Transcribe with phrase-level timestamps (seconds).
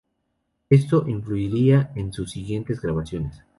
[0.71, 3.43] Esto influiría en sus siguientes grabaciones.